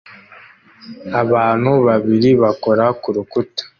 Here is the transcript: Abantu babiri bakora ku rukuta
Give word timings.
Abantu 1.21 1.71
babiri 1.87 2.29
bakora 2.41 2.85
ku 3.01 3.09
rukuta 3.15 3.63